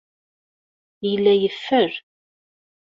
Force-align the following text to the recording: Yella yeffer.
Yella 1.09 1.33
yeffer. 1.41 1.91